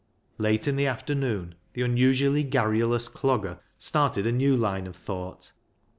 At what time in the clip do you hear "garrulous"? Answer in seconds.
2.43-3.07